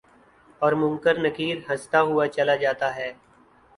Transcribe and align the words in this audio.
اور 0.61 0.73
منکر 0.81 1.15
نکیرہستہ 1.25 1.97
ہوا 2.07 2.25
چلا 2.35 2.55
جاتا 2.63 2.95
ہے 2.95 3.11